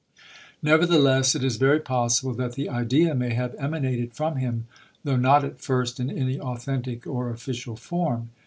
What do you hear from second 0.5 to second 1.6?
Nevertheless, it is